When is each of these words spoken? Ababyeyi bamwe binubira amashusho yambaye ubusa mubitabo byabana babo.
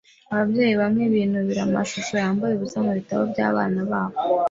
Ababyeyi 0.31 0.75
bamwe 0.81 1.03
binubira 1.13 1.61
amashusho 1.67 2.13
yambaye 2.23 2.53
ubusa 2.53 2.77
mubitabo 2.85 3.23
byabana 3.31 3.81
babo. 3.91 4.17